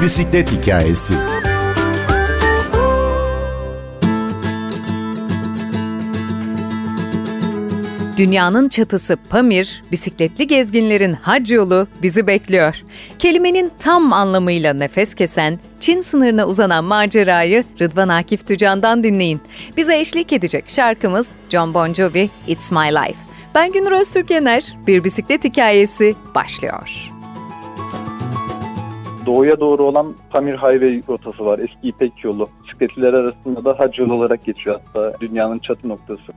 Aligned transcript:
Bir 0.00 0.04
Bisiklet 0.04 0.52
Hikayesi 0.52 1.14
Dünyanın 8.16 8.68
çatısı 8.68 9.16
Pamir, 9.30 9.82
bisikletli 9.92 10.46
gezginlerin 10.46 11.12
hac 11.12 11.50
yolu 11.50 11.86
bizi 12.02 12.26
bekliyor. 12.26 12.76
Kelimenin 13.18 13.72
tam 13.78 14.12
anlamıyla 14.12 14.72
nefes 14.72 15.14
kesen, 15.14 15.60
Çin 15.80 16.00
sınırına 16.00 16.46
uzanan 16.46 16.84
macerayı 16.84 17.64
Rıdvan 17.80 18.08
Akif 18.08 18.46
Tücan'dan 18.46 19.02
dinleyin. 19.02 19.40
Bize 19.76 19.98
eşlik 19.98 20.32
edecek 20.32 20.64
şarkımız 20.68 21.28
John 21.50 21.74
Bon 21.74 21.94
Jovi, 21.94 22.30
It's 22.46 22.72
My 22.72 22.78
Life. 22.78 23.18
Ben 23.54 23.72
Günür 23.72 23.92
Öztürk 23.92 24.30
Yener, 24.30 24.76
Bir 24.86 25.04
Bisiklet 25.04 25.44
Hikayesi 25.44 26.14
başlıyor. 26.34 27.09
Doğuya 29.30 29.60
doğru 29.60 29.82
olan 29.82 30.14
Pamir 30.30 30.56
Highway 30.56 31.02
rotası 31.08 31.46
var. 31.46 31.58
Eski 31.58 31.88
İpek 31.88 32.24
yolu. 32.24 32.48
Bisikletliler 32.64 33.14
arasında 33.14 33.64
da 33.64 33.78
hac 33.78 33.98
yolu 33.98 34.14
olarak 34.14 34.44
geçiyor 34.44 34.80
hatta 34.86 35.20
dünyanın 35.20 35.58
çatı 35.58 35.88
noktası. 35.88 36.32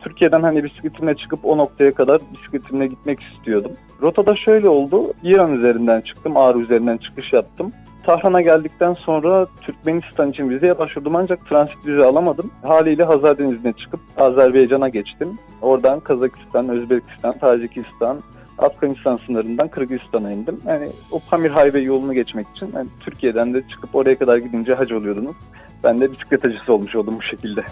Türkiye'den 0.00 0.42
hani 0.42 0.64
bisikletimle 0.64 1.14
çıkıp 1.14 1.44
o 1.44 1.58
noktaya 1.58 1.94
kadar 1.94 2.20
bisikletimle 2.32 2.86
gitmek 2.86 3.18
istiyordum. 3.22 3.72
Rotada 4.02 4.36
şöyle 4.36 4.68
oldu. 4.68 5.12
İran 5.22 5.52
üzerinden 5.52 6.00
çıktım. 6.00 6.36
Ağrı 6.36 6.58
üzerinden 6.58 6.96
çıkış 6.96 7.32
yaptım. 7.32 7.72
Tahran'a 8.02 8.40
geldikten 8.40 8.94
sonra 8.94 9.46
Türkmenistan 9.60 10.30
için 10.30 10.50
vizeye 10.50 10.78
başvurdum 10.78 11.16
ancak 11.16 11.48
transit 11.48 11.86
vize 11.86 12.04
alamadım. 12.04 12.50
Haliyle 12.62 13.04
Hazar 13.04 13.38
Denizi'ne 13.38 13.72
çıkıp 13.72 14.00
Azerbaycan'a 14.16 14.88
geçtim. 14.88 15.28
Oradan 15.62 16.00
Kazakistan, 16.00 16.68
Özbekistan, 16.68 17.38
Tacikistan, 17.38 18.18
Afganistan 18.66 19.16
sınırından 19.16 19.68
Kırgızistan'a 19.68 20.32
indim. 20.32 20.60
Yani 20.66 20.88
o 21.10 21.20
Pamir 21.30 21.50
Highway 21.50 21.84
yolunu 21.84 22.14
geçmek 22.14 22.46
için 22.56 22.70
yani 22.74 22.88
Türkiye'den 23.00 23.54
de 23.54 23.62
çıkıp 23.68 23.94
oraya 23.94 24.18
kadar 24.18 24.36
gidince 24.36 24.74
hac 24.74 24.92
oluyordunuz. 24.92 25.36
Ben 25.84 26.00
de 26.00 26.12
bisiklet 26.12 26.44
hacısı 26.44 26.72
olmuş 26.72 26.94
oldum 26.94 27.14
bu 27.18 27.22
şekilde. 27.22 27.64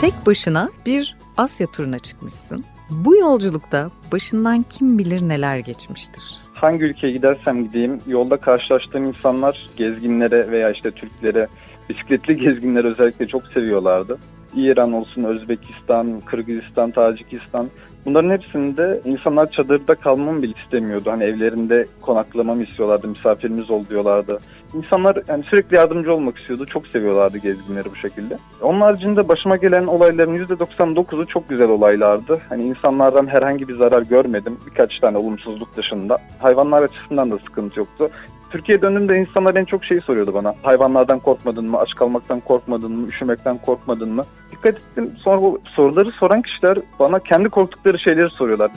Tek 0.00 0.14
başına 0.26 0.68
bir 0.86 1.16
Asya 1.36 1.66
turuna 1.66 1.98
çıkmışsın. 1.98 2.64
Bu 2.90 3.16
yolculukta 3.16 3.90
başından 4.12 4.62
kim 4.62 4.98
bilir 4.98 5.28
neler 5.28 5.58
geçmiştir. 5.58 6.22
Hangi 6.54 6.84
ülkeye 6.84 7.12
gidersem 7.12 7.64
gideyim 7.64 8.00
yolda 8.06 8.36
karşılaştığım 8.36 9.04
insanlar 9.04 9.68
gezginlere 9.76 10.50
veya 10.50 10.70
işte 10.70 10.90
Türklere, 10.90 11.46
bisikletli 11.88 12.36
gezginleri 12.36 12.86
özellikle 12.86 13.26
çok 13.26 13.46
seviyorlardı. 13.46 14.18
İran 14.54 14.92
olsun, 14.92 15.24
Özbekistan, 15.24 16.20
Kırgızistan, 16.20 16.90
Tacikistan 16.90 17.66
Bunların 18.06 18.30
hepsinde 18.30 19.00
insanlar 19.04 19.50
çadırda 19.50 19.94
kalmamı 19.94 20.42
bile 20.42 20.52
istemiyordu. 20.64 21.10
Hani 21.10 21.24
evlerinde 21.24 21.86
konaklamamı 22.00 22.62
istiyorlardı, 22.62 23.08
misafirimiz 23.08 23.70
ol 23.70 23.84
diyorlardı. 23.86 24.38
İnsanlar 24.74 25.18
yani 25.28 25.44
sürekli 25.44 25.76
yardımcı 25.76 26.14
olmak 26.14 26.38
istiyordu. 26.38 26.66
Çok 26.66 26.86
seviyorlardı 26.86 27.38
gezginleri 27.38 27.90
bu 27.90 27.96
şekilde. 27.96 28.38
Onun 28.62 28.80
haricinde 28.80 29.28
başıma 29.28 29.56
gelen 29.56 29.86
olayların 29.86 30.46
%99'u 30.46 31.26
çok 31.26 31.48
güzel 31.48 31.68
olaylardı. 31.68 32.40
Hani 32.48 32.62
insanlardan 32.62 33.26
herhangi 33.26 33.68
bir 33.68 33.76
zarar 33.76 34.02
görmedim. 34.02 34.58
Birkaç 34.66 34.98
tane 34.98 35.18
olumsuzluk 35.18 35.76
dışında. 35.76 36.18
Hayvanlar 36.38 36.82
açısından 36.82 37.30
da 37.30 37.38
sıkıntı 37.38 37.78
yoktu. 37.78 38.10
Türkiye 38.50 38.82
döndüğümde 38.82 39.18
insanlar 39.18 39.54
en 39.54 39.64
çok 39.64 39.84
şeyi 39.84 40.00
soruyordu 40.00 40.34
bana. 40.34 40.54
Hayvanlardan 40.62 41.18
korkmadın 41.18 41.70
mı? 41.70 41.78
Aç 41.78 41.94
kalmaktan 41.94 42.40
korkmadın 42.40 42.92
mı? 42.92 43.08
Üşümekten 43.08 43.58
korkmadın 43.58 44.08
mı? 44.08 44.22
Dikkat 44.52 44.74
ettim. 44.74 45.10
Sonra 45.18 45.42
bu 45.42 45.60
soruları 45.64 46.10
soran 46.10 46.42
kişiler 46.42 46.78
bana 46.98 47.18
kendi 47.18 47.48
korktukları 47.48 47.98
şeyleri 47.98 48.30
soruyorlar. 48.30 48.70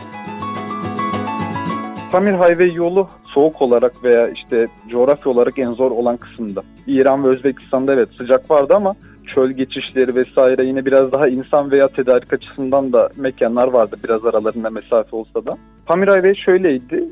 Pamir 2.11 2.34
Highway 2.34 2.73
yolu 2.73 3.09
soğuk 3.25 3.61
olarak 3.61 4.03
veya 4.03 4.28
işte 4.28 4.67
coğrafya 4.89 5.31
olarak 5.31 5.59
en 5.59 5.72
zor 5.72 5.91
olan 5.91 6.17
kısımda. 6.17 6.63
İran 6.88 7.23
ve 7.23 7.28
Özbekistan'da 7.28 7.94
evet 7.94 8.09
sıcak 8.17 8.51
vardı 8.51 8.73
ama 8.75 8.95
çöl 9.35 9.51
geçişleri 9.51 10.16
vesaire 10.16 10.66
yine 10.66 10.85
biraz 10.85 11.11
daha 11.11 11.28
insan 11.28 11.72
veya 11.72 11.88
tedarik 11.88 12.34
açısından 12.34 12.94
da 12.94 13.09
mekanlar 13.16 13.67
vardı 13.67 13.95
biraz 14.03 14.25
aralarında 14.25 14.69
mesafe 14.69 15.16
olsa 15.16 15.45
da. 15.45 15.57
Pamir 15.85 16.07
Highway 16.07 16.35
şöyleydi. 16.35 17.05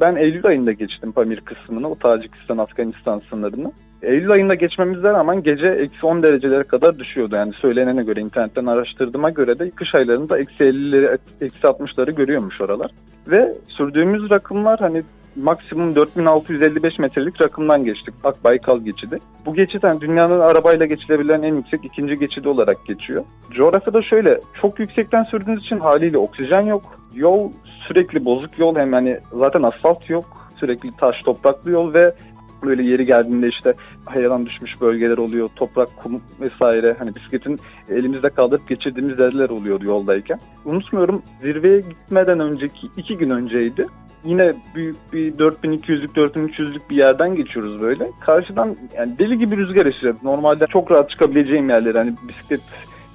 Ben 0.00 0.16
Eylül 0.16 0.46
ayında 0.46 0.72
geçtim 0.72 1.12
Pamir 1.12 1.40
kısmını, 1.40 1.90
o 1.90 1.94
Tacikistan-Afganistan 1.94 3.22
sınırını. 3.30 3.72
Eylül 4.02 4.30
ayında 4.30 4.54
geçmemize 4.54 5.08
rağmen 5.08 5.42
gece 5.42 5.66
eksi 5.66 6.06
10 6.06 6.22
derecelere 6.22 6.62
kadar 6.62 6.98
düşüyordu. 6.98 7.34
Yani 7.34 7.52
söylenene 7.52 8.02
göre, 8.02 8.20
internetten 8.20 8.66
araştırdığıma 8.66 9.30
göre 9.30 9.58
de 9.58 9.70
kış 9.70 9.94
aylarında 9.94 10.38
eksi 10.38 10.64
50'leri, 10.64 11.18
eksi 11.40 11.60
60'ları 11.60 12.10
görüyormuş 12.10 12.60
oralar. 12.60 12.90
Ve 13.28 13.54
sürdüğümüz 13.68 14.30
rakımlar 14.30 14.80
hani 14.80 15.02
maksimum 15.38 15.94
4655 15.94 16.98
metrelik 16.98 17.40
rakımdan 17.40 17.84
geçtik. 17.84 18.14
Akbaykal 18.24 18.80
geçidi. 18.80 19.18
Bu 19.46 19.54
geçit 19.54 19.84
yani 19.84 20.00
dünyanın 20.00 20.40
arabayla 20.40 20.86
geçilebilen 20.86 21.42
en 21.42 21.54
yüksek 21.54 21.84
ikinci 21.84 22.18
geçidi 22.18 22.48
olarak 22.48 22.86
geçiyor. 22.86 23.24
Coğrafyada 23.50 24.02
şöyle 24.02 24.40
çok 24.60 24.78
yüksekten 24.80 25.24
sürdüğünüz 25.24 25.62
için 25.62 25.78
haliyle 25.78 26.18
oksijen 26.18 26.62
yok. 26.62 26.82
Yol 27.14 27.50
sürekli 27.88 28.24
bozuk 28.24 28.58
yol 28.58 28.76
hem 28.76 28.92
yani 28.92 29.18
zaten 29.32 29.62
asfalt 29.62 30.10
yok. 30.10 30.24
Sürekli 30.60 30.96
taş 30.96 31.22
topraklı 31.22 31.70
yol 31.70 31.94
ve 31.94 32.14
böyle 32.62 32.82
yeri 32.82 33.06
geldiğinde 33.06 33.48
işte 33.48 33.74
hayadan 34.04 34.46
düşmüş 34.46 34.80
bölgeler 34.80 35.18
oluyor. 35.18 35.48
Toprak, 35.56 35.88
kum 35.96 36.20
vesaire. 36.40 36.96
Hani 36.98 37.14
bisikletin 37.14 37.58
elimizde 37.88 38.30
kaldırıp 38.30 38.68
geçirdiğimiz 38.68 39.18
yerler 39.18 39.48
oluyor 39.48 39.80
yoldayken. 39.80 40.38
Unutmuyorum 40.64 41.22
zirveye 41.42 41.80
gitmeden 41.80 42.40
önceki 42.40 42.86
iki 42.96 43.18
gün 43.18 43.30
önceydi. 43.30 43.86
Yine 44.24 44.54
büyük 44.74 45.12
bir 45.12 45.32
4200'lük 45.32 46.16
4300'lük 46.16 46.90
bir 46.90 46.96
yerden 46.96 47.34
geçiyoruz 47.34 47.82
böyle. 47.82 48.10
Karşıdan 48.20 48.76
yani 48.96 49.18
deli 49.18 49.38
gibi 49.38 49.56
rüzgar 49.56 49.86
esiyor. 49.86 50.14
Normalde 50.22 50.66
çok 50.66 50.90
rahat 50.90 51.10
çıkabileceğim 51.10 51.68
yerler. 51.68 51.94
Hani 51.94 52.14
bisiklet 52.28 52.60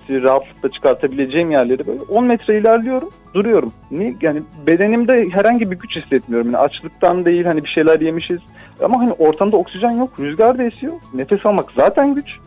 rahatlıkla 0.09 0.71
çıkartabileceğim 0.71 1.51
yerleri 1.51 1.87
böyle 1.87 2.01
10 2.01 2.25
metre 2.25 2.57
ilerliyorum 2.57 3.09
duruyorum. 3.33 3.71
Niye? 3.91 4.15
Yani 4.21 4.41
bedenimde 4.67 5.29
herhangi 5.29 5.71
bir 5.71 5.79
güç 5.79 5.95
hissetmiyorum. 5.95 6.47
Yani 6.47 6.57
açlıktan 6.57 7.25
değil 7.25 7.45
hani 7.45 7.63
bir 7.63 7.69
şeyler 7.69 8.01
yemişiz. 8.01 8.39
Ama 8.83 8.99
hani 8.99 9.11
ortamda 9.11 9.57
oksijen 9.57 9.91
yok. 9.91 10.19
Rüzgar 10.19 10.57
da 10.57 10.63
esiyor. 10.63 10.93
Nefes 11.13 11.45
almak 11.45 11.71
zaten 11.75 12.15
güç. 12.15 12.37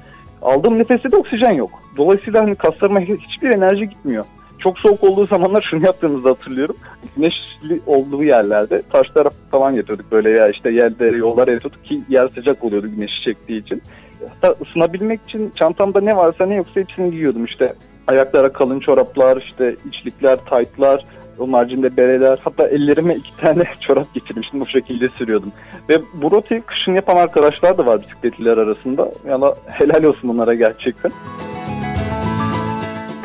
Aldığım 0.43 0.78
nefeste 0.78 1.12
de 1.12 1.17
oksijen 1.17 1.53
yok. 1.53 1.71
Dolayısıyla 1.97 2.43
hani 2.43 2.55
kaslarıma 2.55 3.00
hiçbir 3.00 3.50
enerji 3.50 3.88
gitmiyor. 3.88 4.25
Çok 4.66 4.78
soğuk 4.78 5.04
olduğu 5.04 5.27
zamanlar 5.27 5.62
şunu 5.62 5.84
yaptığımızda 5.84 6.31
hatırlıyorum. 6.31 6.77
Güneşli 7.16 7.81
olduğu 7.87 8.25
yerlerde 8.25 8.82
taşlara 8.93 9.31
falan 9.50 9.75
getirdik 9.75 10.12
böyle 10.12 10.31
ya 10.31 10.49
işte 10.49 10.71
yerde 10.71 11.06
yollar 11.06 11.49
eritiyorduk 11.49 11.84
ki 11.84 12.00
yer 12.09 12.28
sıcak 12.28 12.65
oluyordu 12.65 12.88
güneşi 12.97 13.22
çektiği 13.22 13.62
için. 13.62 13.82
Hatta 14.28 14.55
ısınabilmek 14.62 15.21
için 15.28 15.53
çantamda 15.56 16.00
ne 16.00 16.16
varsa 16.16 16.47
ne 16.47 16.55
yoksa 16.55 16.81
hepsini 16.81 17.10
giyiyordum 17.10 17.44
işte. 17.44 17.75
Ayaklara 18.06 18.53
kalın 18.53 18.81
çoraplar, 18.81 19.37
işte 19.37 19.76
içlikler, 19.88 20.37
taytlar, 20.37 21.05
onun 21.38 21.53
haricinde 21.53 21.97
bereler. 21.97 22.38
Hatta 22.44 22.69
ellerime 22.69 23.15
iki 23.15 23.37
tane 23.37 23.62
çorap 23.81 24.15
getirmiştim. 24.15 24.60
Bu 24.60 24.66
şekilde 24.66 25.09
sürüyordum. 25.09 25.53
Ve 25.88 25.99
bu 26.15 26.31
rotayı 26.31 26.62
kışın 26.62 26.94
yapan 26.94 27.16
arkadaşlar 27.16 27.78
da 27.78 27.87
var 27.87 28.00
bisikletliler 28.00 28.56
arasında. 28.56 29.10
Yani 29.28 29.44
helal 29.66 30.03
olsun 30.03 30.28
onlara 30.28 30.55
gerçekten. 30.55 31.12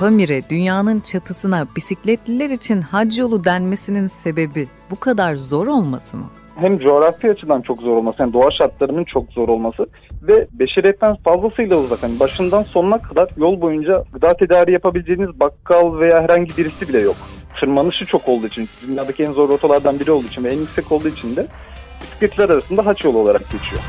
Pamir'e 0.02 0.50
dünyanın 0.50 1.00
çatısına 1.00 1.68
bisikletliler 1.76 2.50
için 2.50 2.82
hac 2.82 3.18
yolu 3.18 3.44
denmesinin 3.44 4.08
sebebi 4.08 4.68
bu 4.92 5.00
kadar 5.00 5.36
zor 5.36 5.68
olması 5.68 6.18
mı? 6.18 6.26
Hem 6.56 6.80
coğrafi 6.80 7.32
açıdan 7.32 7.62
çok 7.62 7.82
zor 7.82 7.98
olması, 7.98 8.22
yani 8.22 8.34
doğa 8.34 8.52
şartlarının 8.52 9.04
çok 9.04 9.32
zor 9.32 9.50
olması 9.50 9.88
ve 10.22 10.48
beşeriyetten 10.52 11.16
fazlasıyla 11.16 11.78
uzak. 11.78 12.04
Yani 12.04 12.20
başından 12.20 12.64
sonuna 12.64 13.02
kadar 13.02 13.30
yol 13.38 13.62
boyunca 13.62 14.04
gıda 14.14 14.34
tedariği 14.34 14.74
yapabileceğiniz 14.74 15.40
bakkal 15.40 16.00
veya 16.00 16.22
herhangi 16.22 16.58
birisi 16.58 16.88
bile 16.88 17.02
yok. 17.02 17.16
Tırmanışı 17.60 18.06
çok 18.06 18.28
olduğu 18.28 18.48
için, 18.48 18.70
dünyadaki 18.88 19.24
en 19.24 19.32
zor 19.32 19.50
rotalardan 19.50 20.00
biri 20.00 20.12
olduğu 20.12 20.28
için 20.28 20.44
ve 20.44 20.50
en 20.54 20.60
yüksek 20.60 20.92
olduğu 20.92 21.08
için 21.08 21.36
de 21.36 21.48
bisikletler 22.02 22.50
arasında 22.50 22.86
haç 22.86 23.04
yolu 23.04 23.18
olarak 23.18 23.50
geçiyor. 23.52 23.82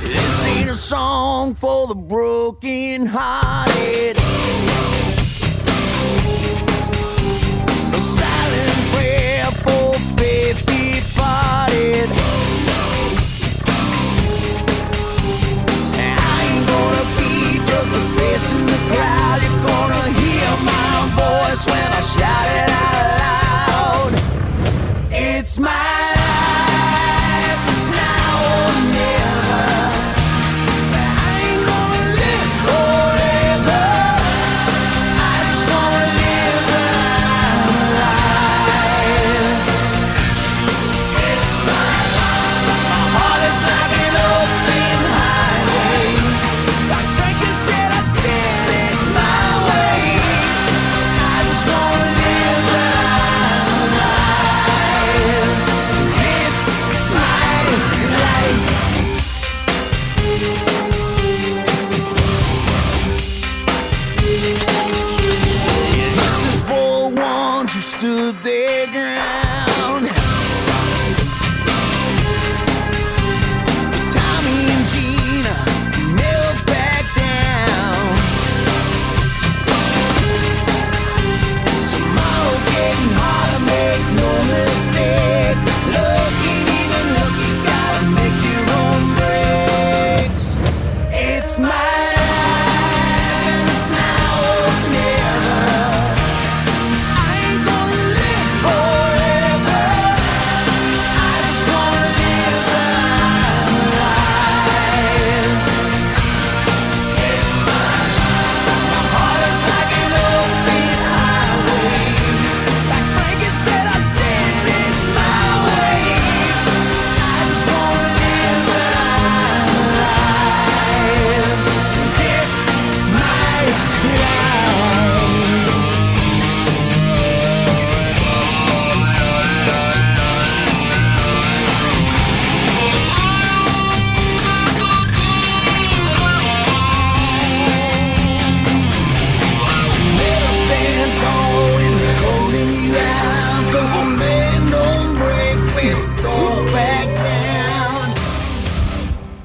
This 0.00 0.46
ain't 0.46 0.70
a 0.70 0.74
song 0.74 1.56
for 1.56 1.88
the 1.88 2.10
broken 2.10 3.06
hearted. 3.06 4.18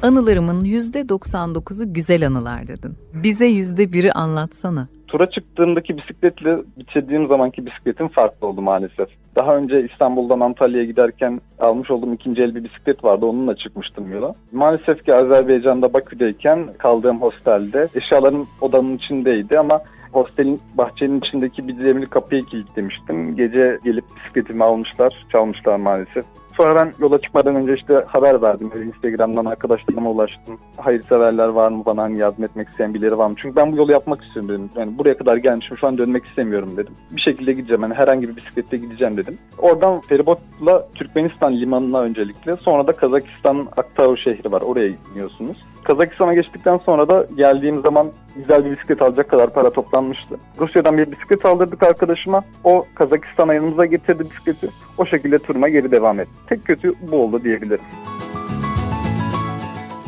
Anılarımın 0.03 0.61
%99'u 0.61 1.93
güzel 1.93 2.27
anılar 2.27 2.67
dedin. 2.67 2.93
Bize 3.13 3.45
%1'i 3.49 4.11
anlatsana. 4.11 4.87
Tura 5.07 5.29
çıktığımdaki 5.29 5.97
bisikletle 5.97 6.57
bitirdiğim 6.77 7.27
zamanki 7.27 7.65
bisikletim 7.65 8.07
farklı 8.07 8.47
oldu 8.47 8.61
maalesef. 8.61 9.07
Daha 9.35 9.55
önce 9.55 9.87
İstanbul'dan 9.91 10.39
Antalya'ya 10.39 10.85
giderken 10.85 11.41
almış 11.59 11.91
olduğum 11.91 12.13
ikinci 12.13 12.41
el 12.41 12.55
bir 12.55 12.63
bisiklet 12.63 13.03
vardı. 13.03 13.25
Onunla 13.25 13.55
çıkmıştım 13.55 14.11
yola. 14.11 14.35
Maalesef 14.51 15.05
ki 15.05 15.15
Azerbaycan'da 15.15 15.93
Bakü'deyken 15.93 16.67
kaldığım 16.77 17.21
hostelde 17.21 17.87
eşyalarım 17.95 18.47
odanın 18.61 18.97
içindeydi 18.97 19.59
ama 19.59 19.81
hostelin 20.11 20.59
bahçenin 20.77 21.19
içindeki 21.19 21.67
bir 21.67 21.85
demir 21.85 22.05
kapıyı 22.05 22.45
kilitlemiştim. 22.45 23.35
Gece 23.35 23.79
gelip 23.83 24.05
bisikletimi 24.15 24.63
almışlar, 24.63 25.25
çalmışlar 25.31 25.75
maalesef. 25.75 26.25
Sonra 26.57 26.75
ben 26.75 26.93
yola 26.99 27.21
çıkmadan 27.21 27.55
önce 27.55 27.73
işte 27.73 28.03
haber 28.07 28.41
verdim. 28.41 28.71
Böyle 28.73 28.85
Instagram'dan 28.85 29.45
arkadaşlarıma 29.45 30.09
ulaştım. 30.09 30.59
Hayırseverler 30.77 31.47
var 31.47 31.69
mı 31.69 31.83
bana 31.85 32.01
hani 32.01 32.17
yardım 32.17 32.43
etmek 32.43 32.69
isteyen 32.69 32.93
birileri 32.93 33.17
var 33.17 33.27
mı? 33.27 33.35
Çünkü 33.37 33.55
ben 33.55 33.71
bu 33.71 33.75
yolu 33.75 33.91
yapmak 33.91 34.23
istiyorum. 34.23 34.69
Yani 34.75 34.97
buraya 34.97 35.17
kadar 35.17 35.37
gelmişim 35.37 35.77
şu 35.77 35.87
an 35.87 35.97
dönmek 35.97 36.25
istemiyorum 36.25 36.73
dedim. 36.77 36.93
Bir 37.11 37.21
şekilde 37.21 37.53
gideceğim. 37.53 37.81
Yani 37.81 37.93
herhangi 37.93 38.29
bir 38.29 38.35
bisikletle 38.35 38.77
gideceğim 38.77 39.17
dedim. 39.17 39.37
Oradan 39.57 40.01
feribotla 40.01 40.87
Türkmenistan 40.95 41.53
limanına 41.53 42.01
öncelikle. 42.01 42.55
Sonra 42.55 42.87
da 42.87 42.91
Kazakistan 42.91 43.67
Aktau 43.77 44.17
şehri 44.17 44.51
var. 44.51 44.61
Oraya 44.61 44.91
iniyorsunuz. 45.13 45.57
Kazakistan'a 45.83 46.33
geçtikten 46.33 46.77
sonra 46.77 47.07
da 47.07 47.27
geldiğim 47.37 47.81
zaman 47.81 48.07
güzel 48.35 48.65
bir 48.65 48.71
bisiklet 48.71 49.01
alacak 49.01 49.29
kadar 49.29 49.53
para 49.53 49.69
toplanmıştı. 49.69 50.37
Rusya'dan 50.59 50.97
bir 50.97 51.11
bisiklet 51.11 51.45
aldırdık 51.45 51.83
arkadaşıma. 51.83 52.43
O 52.63 52.85
Kazakistan'a 52.95 53.53
yanımıza 53.53 53.85
getirdi 53.85 54.23
bisikleti. 54.23 54.69
O 54.97 55.05
şekilde 55.05 55.37
turuma 55.37 55.69
geri 55.69 55.91
devam 55.91 56.19
etti. 56.19 56.31
Tek 56.47 56.65
kötü 56.65 56.93
bu 57.11 57.15
oldu 57.15 57.43
diyebilirim. 57.43 57.81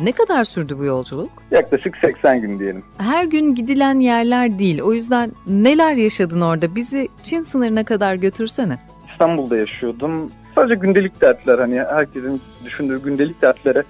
Ne 0.00 0.12
kadar 0.12 0.44
sürdü 0.44 0.78
bu 0.78 0.84
yolculuk? 0.84 1.30
Yaklaşık 1.50 1.96
80 1.96 2.40
gün 2.40 2.58
diyelim. 2.58 2.84
Her 2.98 3.24
gün 3.24 3.54
gidilen 3.54 3.98
yerler 4.00 4.58
değil. 4.58 4.82
O 4.82 4.92
yüzden 4.92 5.32
neler 5.46 5.94
yaşadın 5.94 6.40
orada? 6.40 6.74
Bizi 6.74 7.08
Çin 7.22 7.40
sınırına 7.40 7.84
kadar 7.84 8.14
götürsene. 8.14 8.78
İstanbul'da 9.12 9.56
yaşıyordum. 9.56 10.30
Sadece 10.54 10.74
gündelik 10.74 11.20
dertler 11.20 11.58
hani 11.58 11.80
herkesin 11.80 12.40
düşündüğü 12.64 13.02
gündelik 13.02 13.42
dertlere 13.42 13.82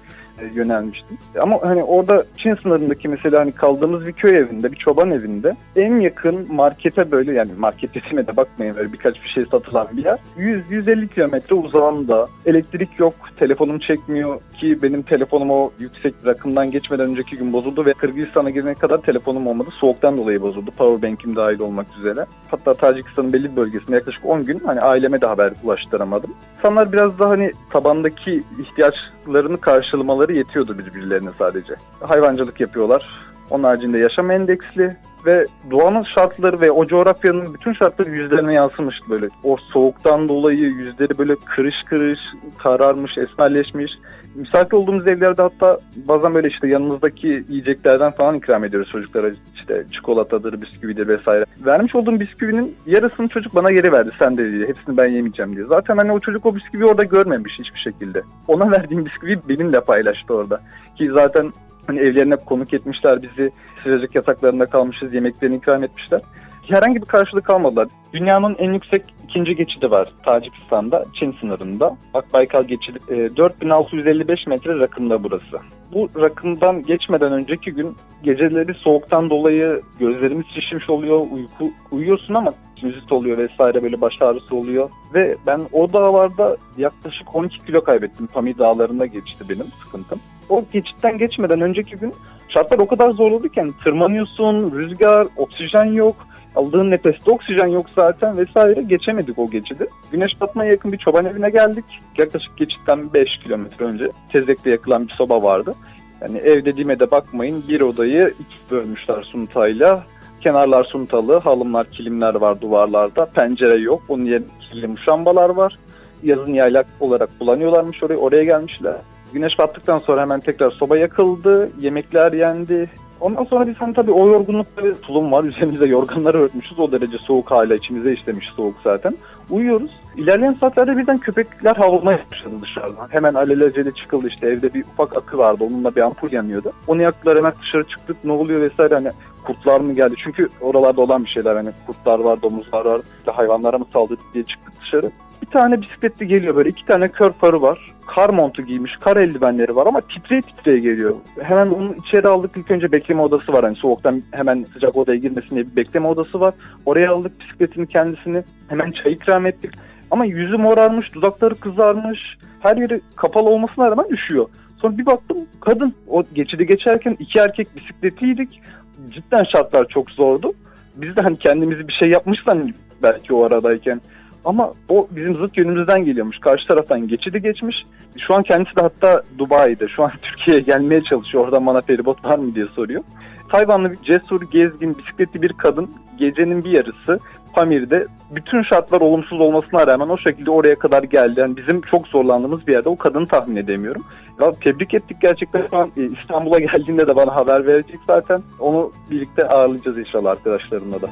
yönelmiştim. 0.53 1.17
Ama 1.41 1.59
hani 1.61 1.83
orada 1.83 2.25
Çin 2.37 2.55
sınırındaki 2.55 3.07
mesela 3.07 3.39
hani 3.39 3.51
kaldığımız 3.51 4.07
bir 4.07 4.13
köy 4.13 4.37
evinde, 4.37 4.71
bir 4.71 4.77
çoban 4.77 5.11
evinde 5.11 5.55
en 5.75 5.99
yakın 5.99 6.53
markete 6.53 7.11
böyle 7.11 7.33
yani 7.33 7.51
market 7.57 7.95
dediğime 7.95 8.27
de 8.27 8.37
bakmayın 8.37 8.75
böyle 8.75 8.93
birkaç 8.93 9.23
bir 9.23 9.29
şey 9.29 9.45
satılan 9.45 9.87
bir 9.93 10.05
yer. 10.05 10.19
100-150 10.37 11.07
kilometre 11.07 11.55
uzağında 11.55 12.27
elektrik 12.45 12.99
yok, 12.99 13.13
telefonum 13.37 13.79
çekmiyor 13.79 14.39
ki 14.57 14.83
benim 14.83 15.01
telefonum 15.01 15.51
o 15.51 15.71
yüksek 15.79 16.13
rakımdan 16.25 16.71
geçmeden 16.71 17.09
önceki 17.09 17.37
gün 17.37 17.53
bozuldu 17.53 17.85
ve 17.85 17.93
Kırgızistan'a 17.93 18.49
girene 18.49 18.73
kadar 18.73 19.01
telefonum 19.01 19.47
olmadı. 19.47 19.69
Soğuktan 19.79 20.17
dolayı 20.17 20.41
bozuldu. 20.41 20.71
Powerbank'im 20.77 21.35
dahil 21.35 21.59
olmak 21.59 21.87
üzere. 21.99 22.25
Hatta 22.51 22.73
Tacikistan'ın 22.73 23.33
belli 23.33 23.51
bir 23.51 23.55
bölgesinde 23.55 23.95
yaklaşık 23.95 24.25
10 24.25 24.45
gün 24.45 24.59
hani 24.65 24.81
aileme 24.81 25.21
de 25.21 25.25
haber 25.25 25.53
ulaştıramadım. 25.63 26.33
İnsanlar 26.57 26.91
biraz 26.93 27.19
daha 27.19 27.29
hani 27.29 27.51
tabandaki 27.69 28.43
ihtiyaçlarını 28.59 29.57
karşılamaları 29.57 30.26
yetiyordu 30.33 30.77
birbirlerine 30.77 31.29
sadece. 31.37 31.75
Hayvancılık 31.99 32.59
yapıyorlar. 32.59 33.09
Onun 33.49 33.63
haricinde 33.63 33.97
yaşam 33.97 34.31
endeksli 34.31 34.95
ve 35.25 35.45
doğanın 35.71 36.03
şartları 36.15 36.61
ve 36.61 36.71
o 36.71 36.85
coğrafyanın 36.85 37.53
bütün 37.53 37.73
şartları 37.73 38.09
yüzlerine 38.09 38.53
yansımıştı 38.53 39.09
böyle. 39.09 39.29
O 39.43 39.57
soğuktan 39.57 40.29
dolayı 40.29 40.59
yüzleri 40.59 41.17
böyle 41.17 41.35
kırış 41.35 41.83
kırış, 41.83 42.19
kararmış, 42.57 43.17
esmerleşmiş. 43.17 43.91
Misafir 44.35 44.77
olduğumuz 44.77 45.07
evlerde 45.07 45.41
hatta 45.41 45.79
bazen 45.95 46.33
böyle 46.33 46.47
işte 46.47 46.67
yanımızdaki 46.67 47.43
yiyeceklerden 47.49 48.11
falan 48.11 48.35
ikram 48.35 48.63
ediyoruz 48.63 48.89
çocuklara. 48.91 49.31
İşte 49.55 49.83
çikolatadır, 49.91 50.61
bisküvidir 50.61 51.07
vesaire. 51.07 51.45
Vermiş 51.65 51.95
olduğum 51.95 52.19
bisküvinin 52.19 52.75
yarısını 52.85 53.27
çocuk 53.27 53.55
bana 53.55 53.71
geri 53.71 53.91
verdi 53.91 54.11
sen 54.19 54.37
de 54.37 54.51
diye. 54.51 54.67
Hepsini 54.67 54.97
ben 54.97 55.07
yemeyeceğim 55.07 55.55
diye. 55.55 55.65
Zaten 55.65 55.97
hani 55.97 56.11
o 56.11 56.19
çocuk 56.19 56.45
o 56.45 56.55
bisküvi 56.55 56.85
orada 56.85 57.03
görmemiş 57.03 57.53
hiçbir 57.59 57.79
şekilde. 57.79 58.21
Ona 58.47 58.71
verdiğim 58.71 59.05
bisküvi 59.05 59.39
benimle 59.49 59.81
paylaştı 59.81 60.33
orada. 60.33 60.61
Ki 60.95 61.09
zaten 61.13 61.51
Hani 61.87 61.99
evlerine 61.99 62.35
konuk 62.35 62.73
etmişler 62.73 63.21
bizi. 63.21 63.51
Sıcacık 63.83 64.15
yataklarında 64.15 64.65
kalmışız. 64.65 65.13
Yemeklerini 65.13 65.55
ikram 65.55 65.83
etmişler. 65.83 66.21
Herhangi 66.67 67.01
bir 67.01 67.05
karşılık 67.05 67.49
almadılar. 67.49 67.87
Dünyanın 68.13 68.55
en 68.59 68.73
yüksek 68.73 69.03
ikinci 69.23 69.55
geçidi 69.55 69.91
var 69.91 70.07
Tacikistan'da, 70.25 71.05
Çin 71.13 71.35
sınırında. 71.39 71.97
Bak 72.13 72.33
Baykal 72.33 72.63
geçidi 72.63 72.99
e, 73.09 73.37
4655 73.37 74.47
metre 74.47 74.79
rakımda 74.79 75.23
burası. 75.23 75.59
Bu 75.93 76.09
rakımdan 76.21 76.83
geçmeden 76.83 77.31
önceki 77.31 77.71
gün 77.71 77.95
geceleri 78.23 78.73
soğuktan 78.73 79.29
dolayı 79.29 79.81
gözlerimiz 79.99 80.45
şişmiş 80.55 80.89
oluyor, 80.89 81.19
uyku 81.31 81.71
uyuyorsun 81.91 82.33
ama 82.33 82.53
sinüzit 82.79 83.11
oluyor 83.11 83.37
vesaire 83.37 83.83
böyle 83.83 84.01
baş 84.01 84.21
ağrısı 84.21 84.55
oluyor. 84.55 84.89
Ve 85.13 85.35
ben 85.45 85.61
o 85.71 85.93
dağlarda 85.93 86.57
yaklaşık 86.77 87.35
12 87.35 87.65
kilo 87.65 87.83
kaybettim. 87.83 88.27
Pamir 88.27 88.57
dağlarında 88.57 89.05
geçti 89.05 89.43
benim 89.49 89.65
sıkıntım. 89.83 90.19
O 90.49 90.63
geçitten 90.73 91.17
geçmeden 91.17 91.61
önceki 91.61 91.95
gün 91.95 92.13
şartlar 92.49 92.79
o 92.79 92.87
kadar 92.87 93.11
zorladı 93.11 93.49
ki 93.49 93.59
yani 93.59 93.71
tırmanıyorsun, 93.83 94.71
rüzgar, 94.71 95.27
oksijen 95.37 95.85
yok. 95.85 96.15
Aldığın 96.55 96.91
nefeste 96.91 97.31
oksijen 97.31 97.67
yok 97.67 97.85
zaten 97.95 98.37
vesaire 98.37 98.81
geçemedik 98.81 99.39
o 99.39 99.49
geçidi. 99.49 99.87
Güneş 100.11 100.41
batmaya 100.41 100.71
yakın 100.71 100.91
bir 100.91 100.97
çoban 100.97 101.25
evine 101.25 101.49
geldik. 101.49 101.85
Yaklaşık 102.17 102.57
geçitten 102.57 103.13
5 103.13 103.37
kilometre 103.37 103.85
önce 103.85 104.11
tezekte 104.31 104.69
yakılan 104.69 105.07
bir 105.07 105.13
soba 105.13 105.43
vardı. 105.43 105.73
Yani 106.21 106.37
ev 106.37 106.65
dediğime 106.65 106.99
de 106.99 107.11
bakmayın 107.11 107.63
bir 107.69 107.81
odayı 107.81 108.33
iki 108.39 108.71
bölmüşler 108.71 109.23
suntayla. 109.23 110.03
Kenarlar 110.41 110.83
suntalı, 110.83 111.37
halımlar, 111.37 111.91
kilimler 111.91 112.35
var 112.35 112.61
duvarlarda. 112.61 113.25
Pencere 113.25 113.79
yok. 113.79 114.03
Onun 114.09 114.25
yerine 114.25 114.45
kirli 114.59 114.87
muşambalar 114.87 115.49
var. 115.49 115.77
Yazın 116.23 116.53
yaylak 116.53 116.87
olarak 116.99 117.29
kullanıyorlarmış 117.39 118.03
orayı. 118.03 118.19
Oraya 118.19 118.43
gelmişler. 118.43 118.95
Güneş 119.33 119.59
battıktan 119.59 119.99
sonra 119.99 120.21
hemen 120.21 120.39
tekrar 120.39 120.71
soba 120.71 120.97
yakıldı. 120.97 121.69
Yemekler 121.79 122.33
yendi. 122.33 122.89
Ondan 123.21 123.43
sonra 123.43 123.67
biz 123.67 123.75
hani 123.77 123.93
tabii 123.93 124.11
o 124.11 124.27
yorgunlukta 124.27 124.83
bir 124.83 124.95
tulum 124.95 125.31
var. 125.31 125.43
Üzerimizde 125.43 125.85
yorganları 125.85 126.37
örtmüşüz. 126.37 126.79
O 126.79 126.91
derece 126.91 127.17
soğuk 127.17 127.51
hala 127.51 127.75
içimize 127.75 128.13
işlemiş 128.13 128.49
soğuk 128.55 128.75
zaten. 128.83 129.15
Uyuyoruz. 129.49 129.91
İlerleyen 130.17 130.57
saatlerde 130.59 130.97
birden 130.97 131.17
köpekler 131.17 131.75
havlamaya 131.75 132.19
başladı 132.31 132.55
dışarıdan. 132.61 133.07
Hemen 133.09 133.33
alelacele 133.33 133.91
çıkıldı 133.91 134.27
işte 134.27 134.47
evde 134.47 134.73
bir 134.73 134.83
ufak 134.83 135.17
akı 135.17 135.37
vardı. 135.37 135.63
Onunla 135.63 135.95
bir 135.95 136.01
ampul 136.01 136.31
yanıyordu. 136.31 136.71
Onu 136.87 137.01
yaktılar 137.01 137.37
hemen 137.37 137.53
dışarı 137.61 137.83
çıktık. 137.83 138.17
Ne 138.23 138.31
oluyor 138.31 138.61
vesaire 138.61 138.93
hani 138.93 139.09
kurtlar 139.43 139.79
mı 139.79 139.93
geldi? 139.93 140.15
Çünkü 140.17 140.49
oralarda 140.61 141.01
olan 141.01 141.25
bir 141.25 141.29
şeyler 141.29 141.55
hani 141.55 141.69
kurtlar 141.87 142.19
var, 142.19 142.41
domuzlar 142.41 142.85
var. 142.85 143.01
İşte 143.19 143.31
hayvanlara 143.31 143.77
mı 143.77 143.85
saldırdı 143.93 144.21
diye 144.33 144.43
çıktık 144.43 144.73
dışarı. 144.81 145.11
Bir 145.41 145.47
tane 145.47 145.81
bisikletli 145.81 146.27
geliyor 146.27 146.55
böyle 146.55 146.69
iki 146.69 146.85
tane 146.85 147.07
kör 147.07 147.31
farı 147.31 147.61
var. 147.61 147.93
Kar 148.07 148.29
montu 148.29 148.61
giymiş, 148.61 148.91
kar 148.99 149.17
eldivenleri 149.17 149.75
var 149.75 149.87
ama 149.87 150.01
titreye 150.01 150.41
titreye 150.41 150.79
geliyor. 150.79 151.15
Hemen 151.41 151.67
onu 151.67 151.95
içeri 152.05 152.27
aldık. 152.27 152.57
İlk 152.57 152.71
önce 152.71 152.91
bekleme 152.91 153.21
odası 153.21 153.53
var. 153.53 153.63
Hani 153.63 153.75
soğuktan 153.75 154.23
hemen 154.31 154.65
sıcak 154.73 154.97
odaya 154.97 155.17
girmesin 155.17 155.49
diye 155.49 155.65
bir 155.65 155.75
bekleme 155.75 156.07
odası 156.07 156.39
var. 156.39 156.53
Oraya 156.85 157.11
aldık 157.11 157.39
bisikletini 157.39 157.87
kendisini. 157.87 158.43
Hemen 158.67 158.91
çay 158.91 159.13
ikram 159.13 159.45
ettik. 159.45 159.71
Ama 160.11 160.25
yüzü 160.25 160.57
morarmış, 160.57 161.13
dudakları 161.13 161.55
kızarmış. 161.55 162.37
Her 162.59 162.77
yeri 162.77 163.01
kapalı 163.15 163.49
olmasına 163.49 163.91
rağmen 163.91 164.09
üşüyor. 164.09 164.47
Sonra 164.81 164.97
bir 164.97 165.05
baktım 165.05 165.37
kadın 165.61 165.93
o 166.07 166.23
geçidi 166.33 166.65
geçerken 166.65 167.15
iki 167.19 167.39
erkek 167.39 167.75
bisikletiydik. 167.75 168.61
Cidden 169.09 169.43
şartlar 169.43 169.87
çok 169.87 170.11
zordu. 170.11 170.53
Biz 170.95 171.15
de 171.15 171.21
hani 171.21 171.37
kendimizi 171.37 171.87
bir 171.87 171.93
şey 171.93 172.09
yapmışsan 172.09 172.73
belki 173.03 173.33
o 173.33 173.43
aradayken 173.43 174.01
ama 174.45 174.73
o 174.89 175.07
bizim 175.11 175.35
zıt 175.35 175.57
yönümüzden 175.57 176.05
geliyormuş. 176.05 176.39
Karşı 176.39 176.67
taraftan 176.67 177.07
geçidi 177.07 177.41
geçmiş. 177.41 177.85
Şu 178.27 178.35
an 178.35 178.43
kendisi 178.43 178.75
de 178.75 178.81
hatta 178.81 179.23
Dubai'de. 179.37 179.87
Şu 179.87 180.03
an 180.03 180.11
Türkiye'ye 180.21 180.61
gelmeye 180.61 181.01
çalışıyor. 181.01 181.43
Oradan 181.43 181.65
bana 181.65 181.81
feribot 181.81 182.25
var 182.25 182.37
mı 182.37 182.55
diye 182.55 182.65
soruyor. 182.65 183.03
Tayvanlı 183.49 183.91
bir 183.91 183.97
cesur, 183.97 184.41
gezgin, 184.51 184.97
bisikletli 184.97 185.41
bir 185.41 185.53
kadın 185.53 185.89
gecenin 186.17 186.63
bir 186.63 186.71
yarısı 186.71 187.19
Pamir'de 187.53 188.07
bütün 188.31 188.63
şartlar 188.63 189.01
olumsuz 189.01 189.39
olmasına 189.39 189.87
rağmen 189.87 190.09
o 190.09 190.17
şekilde 190.17 190.51
oraya 190.51 190.79
kadar 190.79 191.03
geldi. 191.03 191.39
Yani 191.39 191.57
bizim 191.57 191.81
çok 191.81 192.07
zorlandığımız 192.07 192.67
bir 192.67 192.73
yerde 192.73 192.89
o 192.89 192.97
kadını 192.97 193.27
tahmin 193.27 193.55
edemiyorum. 193.55 194.03
Ya 194.41 194.51
tebrik 194.51 194.93
ettik 194.93 195.17
gerçekten. 195.21 195.67
Şu 195.69 195.77
an 195.77 195.91
e, 195.97 196.03
İstanbul'a 196.21 196.59
geldiğinde 196.59 197.07
de 197.07 197.15
bana 197.15 197.35
haber 197.35 197.67
verecek 197.67 197.99
zaten. 198.07 198.41
Onu 198.59 198.91
birlikte 199.11 199.47
ağırlayacağız 199.47 199.97
inşallah 199.97 200.31
arkadaşlarımla 200.31 201.01
da. 201.01 201.07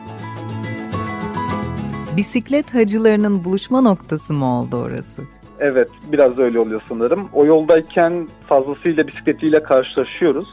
Bisiklet 2.18 2.74
hacılarının 2.74 3.44
buluşma 3.44 3.82
noktası 3.82 4.34
mı 4.34 4.46
oldu 4.46 4.78
orası? 4.78 5.22
Evet, 5.60 5.90
biraz 6.12 6.38
öyle 6.40 6.60
oluyor 6.60 6.82
sanırım. 6.90 7.30
O 7.34 7.46
yoldayken 7.46 8.28
fazlasıyla 8.48 9.08
bisikletiyle 9.08 9.64
karşılaşıyoruz. 9.64 10.48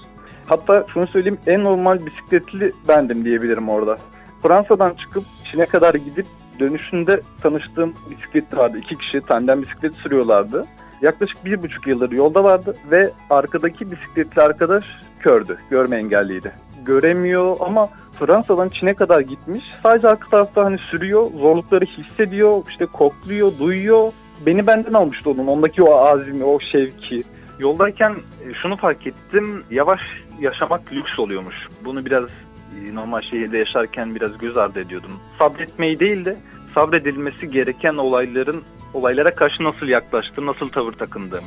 Hatta 0.47 0.87
şunu 0.95 1.07
söyleyeyim, 1.07 1.39
en 1.47 1.65
normal 1.65 2.07
bisikletli 2.07 2.73
bendim 2.89 3.25
diyebilirim 3.25 3.69
orada. 3.69 3.97
Fransa'dan 4.43 4.95
çıkıp 4.95 5.25
Çin'e 5.45 5.67
kadar 5.67 5.95
gidip 5.95 6.27
dönüşünde 6.61 7.21
tanıştığım 7.43 7.95
bisiklet 8.11 8.57
vardı. 8.57 8.79
İki 8.79 8.97
kişi 8.97 9.21
tandem 9.21 9.63
bisiklet 9.63 9.95
sürüyorlardı. 9.95 10.67
Yaklaşık 11.03 11.45
bir 11.45 11.63
buçuk 11.63 11.87
yıldır 11.87 12.13
yolda 12.13 12.45
vardı 12.45 12.77
ve 12.91 13.11
arkadaki 13.31 13.91
bisikletli 13.91 14.43
arkadaş 14.43 14.85
kördü, 15.21 15.59
görme 15.71 15.97
engelliydi. 15.97 16.53
Göremiyor 16.85 17.57
ama 17.61 17.89
Fransa'dan 18.19 18.69
Çin'e 18.69 18.95
kadar 18.95 19.21
gitmiş. 19.21 19.65
Sadece 19.83 20.09
arka 20.09 20.31
tarafta 20.31 20.65
hani 20.65 20.79
sürüyor, 20.79 21.27
zorlukları 21.27 21.85
hissediyor, 21.85 22.63
işte 22.69 22.87
kokluyor, 22.87 23.53
duyuyor. 23.59 24.13
Beni 24.47 24.67
benden 24.67 24.93
almıştı 24.93 25.31
onun, 25.31 25.47
ondaki 25.47 25.83
o 25.83 25.95
azimi, 25.95 26.45
o 26.45 26.61
şevki. 26.61 27.23
Yoldayken 27.59 28.13
e, 28.13 28.55
şunu 28.55 28.77
fark 28.77 29.07
ettim, 29.07 29.65
yavaş 29.71 30.01
yaşamak 30.41 30.93
lüks 30.93 31.19
oluyormuş. 31.19 31.57
Bunu 31.85 32.05
biraz 32.05 32.25
e, 32.25 32.95
normal 32.95 33.21
şehirde 33.21 33.59
yaşarken 33.59 34.15
biraz 34.15 34.39
göz 34.39 34.57
ardı 34.57 34.81
ediyordum. 34.81 35.13
Sabretmeyi 35.39 36.01
değil 36.01 36.25
de 36.25 36.37
sabredilmesi 36.75 37.51
gereken 37.51 37.95
olayların 37.95 38.63
olaylara 38.95 39.35
karşı 39.35 39.65
nasıl 39.65 39.87
yaklaştığım, 39.87 40.47
nasıl 40.47 40.69
tavır 40.69 40.93
takındığım 40.93 41.45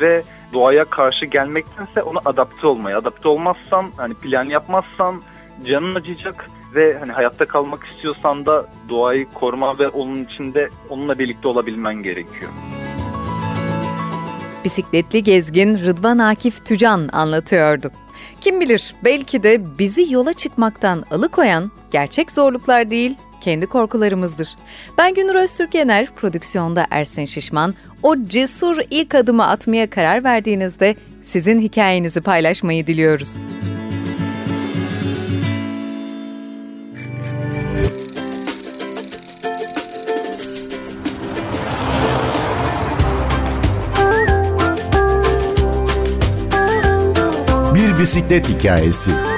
ve 0.00 0.22
doğaya 0.52 0.84
karşı 0.84 1.26
gelmektense 1.26 2.02
ona 2.02 2.18
adapte 2.24 2.66
olmaya. 2.66 2.98
Adapte 2.98 3.28
olmazsan, 3.28 3.92
hani 3.96 4.14
plan 4.14 4.44
yapmazsan 4.44 5.22
canın 5.64 5.94
acıyacak 5.94 6.50
ve 6.74 6.98
hani 6.98 7.12
hayatta 7.12 7.46
kalmak 7.46 7.84
istiyorsan 7.86 8.46
da 8.46 8.66
doğayı 8.88 9.26
koruma 9.34 9.78
ve 9.78 9.88
onun 9.88 10.24
içinde 10.24 10.70
onunla 10.88 11.18
birlikte 11.18 11.48
olabilmen 11.48 11.94
gerekiyor. 11.94 12.50
Bisikletli 14.64 15.22
gezgin 15.22 15.78
Rıdvan 15.78 16.18
Akif 16.18 16.66
Tücan 16.66 17.08
anlatıyordu. 17.12 17.90
Kim 18.40 18.60
bilir 18.60 18.94
belki 19.04 19.42
de 19.42 19.78
bizi 19.78 20.12
yola 20.12 20.32
çıkmaktan 20.32 21.04
alıkoyan 21.10 21.70
gerçek 21.90 22.32
zorluklar 22.32 22.90
değil, 22.90 23.16
kendi 23.40 23.66
korkularımızdır. 23.66 24.48
Ben 24.98 25.14
Günür 25.14 25.34
Öztürk 25.34 25.74
Yener, 25.74 26.06
prodüksiyonda 26.06 26.86
Ersin 26.90 27.24
Şişman. 27.24 27.74
O 28.02 28.24
cesur 28.24 28.78
ilk 28.90 29.14
adımı 29.14 29.46
atmaya 29.46 29.90
karar 29.90 30.24
verdiğinizde 30.24 30.94
sizin 31.22 31.60
hikayenizi 31.60 32.20
paylaşmayı 32.20 32.86
diliyoruz. 32.86 33.38
Bir 47.74 47.98
bisiklet 47.98 48.48
hikayesi. 48.48 49.37